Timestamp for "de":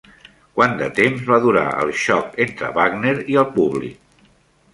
0.79-0.87